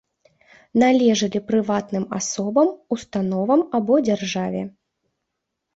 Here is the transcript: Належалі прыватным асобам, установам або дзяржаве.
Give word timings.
Належалі 0.83 1.41
прыватным 1.51 2.07
асобам, 2.21 2.67
установам 2.97 3.59
або 3.81 3.93
дзяржаве. 4.11 4.61